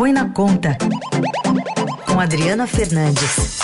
[0.00, 0.78] Põe na Conta,
[2.06, 3.60] com Adriana Fernandes.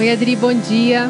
[0.00, 1.06] Oi, Adri, bom dia.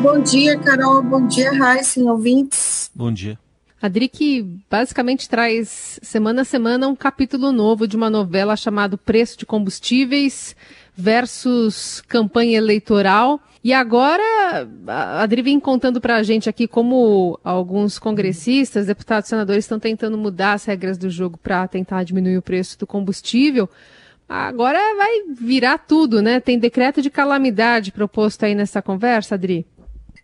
[0.00, 1.02] Bom dia, Carol.
[1.02, 2.88] Bom dia, Raíssen, ouvintes.
[2.94, 3.36] Bom dia.
[3.82, 9.40] Adri que basicamente traz semana a semana um capítulo novo de uma novela chamado Preço
[9.40, 10.54] de Combustíveis
[10.96, 13.40] versus campanha eleitoral.
[13.62, 14.22] E agora,
[14.86, 20.16] a Adri vem contando para a gente aqui como alguns congressistas, deputados, senadores estão tentando
[20.16, 23.68] mudar as regras do jogo para tentar diminuir o preço do combustível.
[24.26, 26.40] Agora vai virar tudo, né?
[26.40, 29.66] Tem decreto de calamidade proposto aí nessa conversa, Adri?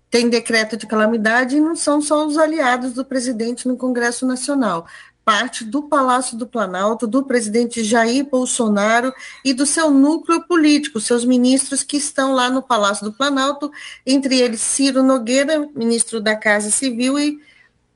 [0.08, 4.86] Tem decreto de calamidade e não são só os aliados do presidente no Congresso Nacional
[5.26, 9.12] parte do Palácio do Planalto, do presidente Jair Bolsonaro
[9.44, 13.68] e do seu núcleo político, seus ministros que estão lá no Palácio do Planalto,
[14.06, 17.40] entre eles Ciro Nogueira, ministro da Casa Civil, e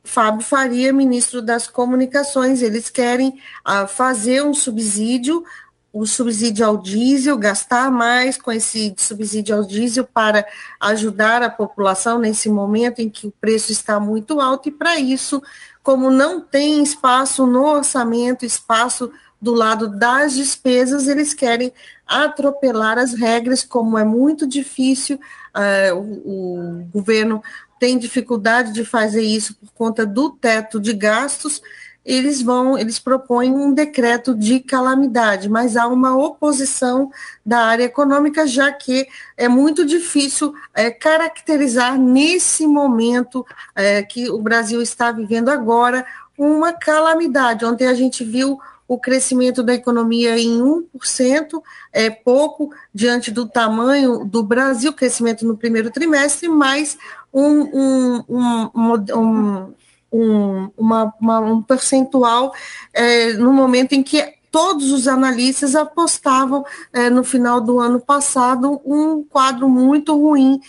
[0.02, 2.62] Fábio Faria, ministro das Comunicações.
[2.62, 5.44] Eles querem uh, fazer um subsídio
[5.92, 10.46] o subsídio ao diesel, gastar mais com esse subsídio ao diesel para
[10.78, 15.42] ajudar a população nesse momento em que o preço está muito alto, e para isso
[15.82, 21.72] como não tem espaço no orçamento, espaço do lado das despesas, eles querem
[22.06, 25.18] atropelar as regras, como é muito difícil,
[25.56, 27.42] uh, o, o governo
[27.78, 31.62] tem dificuldade de fazer isso por conta do teto de gastos,
[32.04, 37.10] eles vão, eles propõem um decreto de calamidade, mas há uma oposição
[37.44, 39.06] da área econômica, já que
[39.36, 46.06] é muito difícil é, caracterizar nesse momento é, que o Brasil está vivendo agora
[46.36, 47.64] uma calamidade.
[47.64, 51.62] Ontem a gente viu o crescimento da economia em 1%,
[51.92, 56.98] é pouco diante do tamanho do Brasil, crescimento no primeiro trimestre, mas
[57.32, 58.70] um, um, um,
[59.16, 59.74] um
[60.12, 62.52] um, uma, uma, um percentual
[62.92, 68.80] é, no momento em que todos os analistas apostavam é, no final do ano passado
[68.84, 70.60] um quadro muito ruim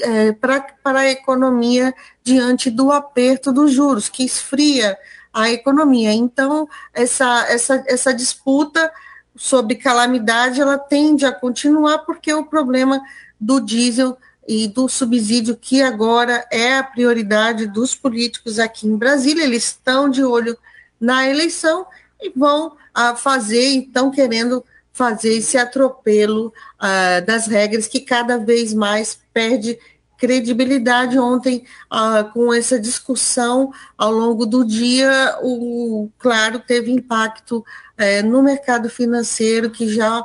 [0.00, 1.94] é, para a economia
[2.24, 4.96] diante do aperto dos juros, que esfria
[5.32, 6.12] a economia.
[6.12, 8.90] Então, essa, essa, essa disputa
[9.36, 13.00] sobre calamidade, ela tende a continuar, porque o problema
[13.38, 19.44] do diesel e do subsídio, que agora é a prioridade dos políticos aqui em Brasília.
[19.44, 20.56] Eles estão de olho
[21.00, 21.86] na eleição
[22.20, 26.46] e vão a ah, fazer, estão querendo fazer esse atropelo
[26.80, 29.78] uh, das regras que cada vez mais perde
[30.18, 31.18] credibilidade.
[31.18, 38.42] Ontem, uh, com essa discussão ao longo do dia, o claro teve impacto uh, no
[38.42, 40.24] mercado financeiro que já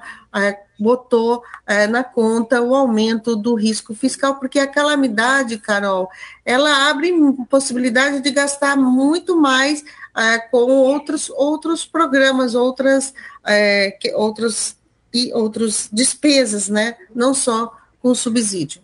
[0.79, 6.09] botou é, na conta o aumento do risco fiscal, porque a calamidade, Carol,
[6.45, 7.11] ela abre
[7.49, 9.83] possibilidade de gastar muito mais
[10.17, 13.13] é, com outros, outros programas, outras,
[13.45, 14.75] é, que, outros,
[15.13, 16.95] e outros despesas, né?
[17.13, 17.71] Não só
[18.01, 18.81] com subsídio.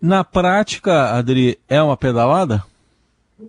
[0.00, 2.64] Na prática, Adri, é uma pedalada?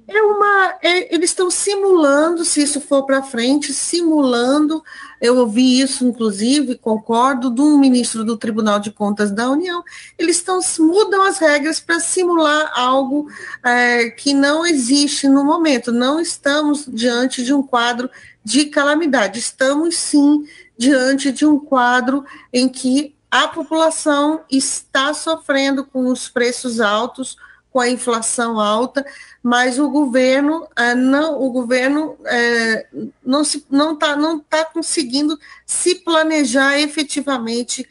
[0.08, 0.78] É uma.
[0.82, 4.84] É, eles estão simulando, se isso for para frente, simulando.
[5.22, 9.84] Eu ouvi isso, inclusive, concordo, de um ministro do Tribunal de Contas da União.
[10.18, 13.28] Eles estão mudam as regras para simular algo
[13.64, 15.92] é, que não existe no momento.
[15.92, 18.10] Não estamos diante de um quadro
[18.44, 19.40] de calamidade.
[19.40, 20.46] Estamos sim
[20.78, 27.38] diante de um quadro em que a população está sofrendo com os preços altos
[27.74, 29.04] com a inflação alta,
[29.42, 32.86] mas o governo é, não, o governo é,
[33.26, 37.90] não se, não está não tá conseguindo se planejar efetivamente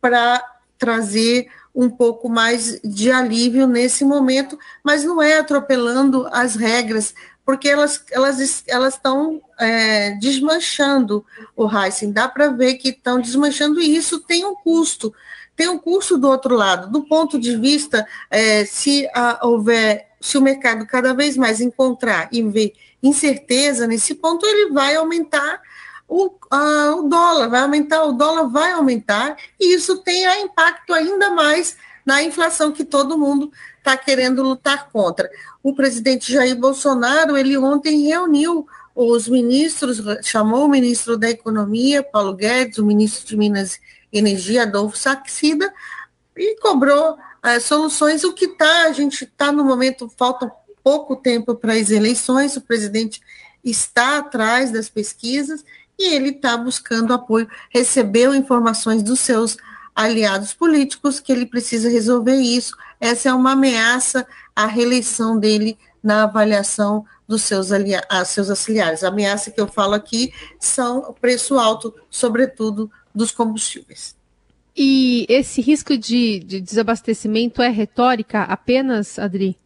[0.00, 0.40] para
[0.78, 7.12] trazer um pouco mais de alívio nesse momento, mas não é atropelando as regras,
[7.44, 12.12] porque elas elas elas estão é, desmanchando o Heisen.
[12.12, 15.12] Dá para ver que estão desmanchando e isso tem um custo.
[15.56, 20.36] Tem um custo do outro lado, do ponto de vista, é, se a, houver, se
[20.36, 22.72] o mercado cada vez mais encontrar e ver
[23.02, 25.60] incerteza nesse ponto, ele vai aumentar
[26.08, 31.30] o, a, o dólar, vai aumentar, o dólar vai aumentar, e isso tem impacto ainda
[31.30, 35.30] mais na inflação que todo mundo está querendo lutar contra.
[35.62, 42.34] O presidente Jair Bolsonaro, ele ontem reuniu os ministros, chamou o ministro da Economia, Paulo
[42.34, 43.80] Guedes, o ministro de Minas
[44.12, 45.72] Energia, Adolfo Saxida,
[46.36, 48.22] e cobrou é, soluções.
[48.22, 50.50] O que está, a gente está no momento, falta
[50.82, 53.20] pouco tempo para as eleições, o presidente
[53.64, 55.64] está atrás das pesquisas
[55.98, 59.56] e ele está buscando apoio, recebeu informações dos seus
[59.94, 62.76] aliados políticos que ele precisa resolver isso.
[63.00, 67.70] Essa é uma ameaça à reeleição dele na avaliação dos seus,
[68.08, 69.02] a seus auxiliares.
[69.02, 74.16] A ameaça que eu falo aqui são o preço alto, sobretudo dos combustíveis.
[74.76, 79.56] E esse risco de, de desabastecimento é retórica apenas, Adri?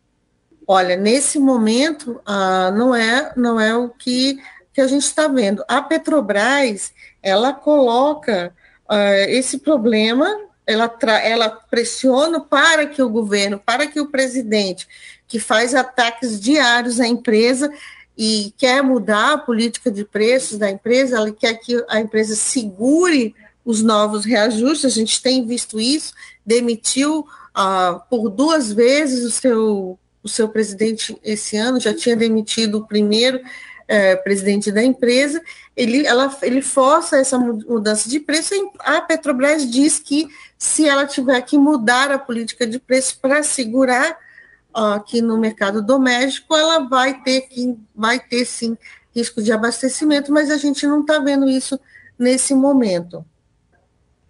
[0.67, 4.39] Olha, nesse momento ah, não é não é o que,
[4.73, 5.65] que a gente está vendo.
[5.67, 8.55] A Petrobras ela coloca
[8.87, 10.29] ah, esse problema,
[10.67, 10.95] ela,
[11.25, 14.87] ela pressiona para que o governo, para que o presidente,
[15.29, 17.71] que faz ataques diários à empresa
[18.17, 23.35] e quer mudar a política de preços da empresa, ela quer que a empresa segure
[23.65, 26.15] os novos reajustes, a gente tem visto isso,
[26.45, 32.79] demitiu ah, por duas vezes o seu, o seu presidente esse ano, já tinha demitido
[32.79, 33.41] o primeiro
[33.87, 35.41] eh, presidente da empresa,
[35.77, 40.29] ele, ela, ele força essa mudança de preço, a Petrobras diz que
[40.59, 44.19] se ela tiver que mudar a política de preço para segurar
[44.73, 48.77] aqui no mercado doméstico, ela vai ter que vai ter sim
[49.15, 51.79] risco de abastecimento, mas a gente não está vendo isso
[52.19, 53.25] nesse momento.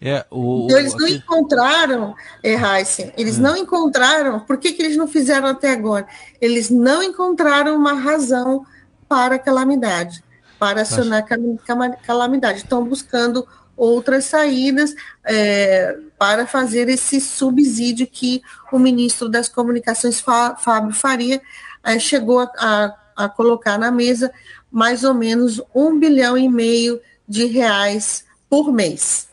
[0.00, 3.42] É, o, então, eles não encontraram, é, Heisen, eles hum.
[3.42, 6.06] não encontraram, por que, que eles não fizeram até agora?
[6.40, 8.64] Eles não encontraram uma razão
[9.08, 10.22] para a calamidade,
[10.58, 12.58] para acionar a calamidade.
[12.58, 13.46] Estão buscando
[13.78, 14.94] outras saídas
[15.24, 18.42] é, para fazer esse subsídio que
[18.72, 21.40] o ministro das Comunicações, Fábio Faria,
[21.84, 24.30] é, chegou a, a, a colocar na mesa
[24.70, 29.28] mais ou menos um bilhão e meio de reais por mês.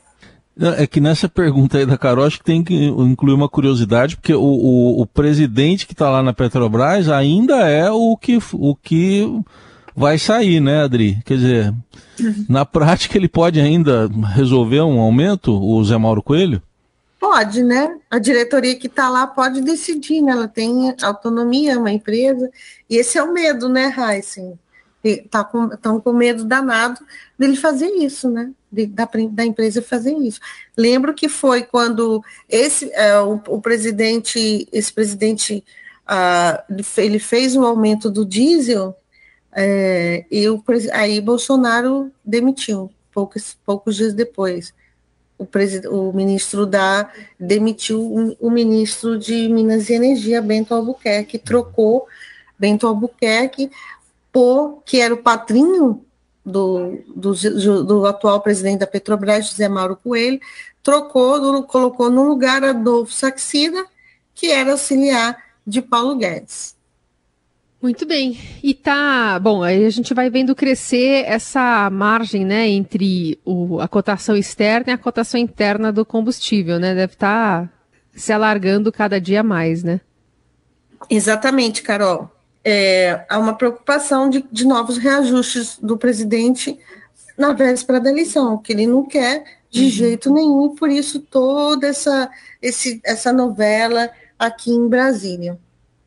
[0.57, 4.33] É que nessa pergunta aí da Carol, acho que tem que incluir uma curiosidade, porque
[4.33, 9.43] o, o, o presidente que está lá na Petrobras ainda é o que, o que
[9.95, 11.17] vai sair, né, Adri?
[11.25, 11.73] Quer dizer,
[12.49, 16.61] na prática ele pode ainda resolver um aumento, o Zé Mauro Coelho?
[17.19, 17.97] Pode, né?
[18.09, 20.33] A diretoria que está lá pode decidir, né?
[20.33, 22.49] Ela tem autonomia, é uma empresa,
[22.89, 24.59] e esse é o medo, né, Heisen?
[25.03, 26.99] Estão tá com, com medo danado
[27.37, 28.51] dele fazer isso, né?
[28.75, 30.39] de, da, da, empresa fazer isso.
[30.75, 35.63] Lembro que foi quando esse é, o, o, presidente, esse presidente,
[36.05, 36.61] ah,
[36.97, 38.95] ele fez um aumento do diesel
[39.55, 40.61] é, e o,
[40.91, 44.73] aí Bolsonaro demitiu poucos, poucos dias depois.
[45.37, 45.47] O,
[45.89, 47.09] o ministro da
[47.39, 52.05] demitiu o, ministro de Minas e Energia, Bento Albuquerque, trocou
[52.59, 53.71] Bento Albuquerque
[54.31, 56.05] por que era o padrinho
[56.45, 60.39] do, do, do, atual presidente da Petrobras, José Mauro Coelho,
[60.83, 63.85] trocou, colocou no lugar Adolfo Saxida,
[64.33, 66.74] que era auxiliar de Paulo Guedes.
[67.85, 68.35] Muito bem.
[68.63, 73.87] E tá, bom, aí a gente vai vendo crescer essa margem, né, entre o, a
[73.87, 76.95] cotação externa e a cotação interna do combustível, né?
[76.95, 77.69] Deve estar tá
[78.15, 80.01] se alargando cada dia mais, né?
[81.09, 82.31] Exatamente, Carol
[82.65, 86.79] é, há uma preocupação de, de novos reajustes do presidente
[87.37, 89.89] na véspera da eleição, que ele não quer de uhum.
[89.89, 92.27] jeito nenhum, e por isso toda essa,
[92.59, 94.09] esse, essa novela
[94.39, 95.59] aqui em Brasília.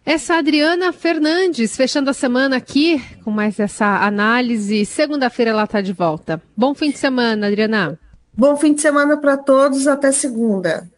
[0.08, 4.86] Essa Adriana Fernandes, fechando a semana aqui com mais essa análise.
[4.86, 6.40] Segunda-feira ela está de volta.
[6.56, 8.00] Bom fim de semana, Adriana.
[8.34, 10.88] Bom fim de semana para todos, até segunda.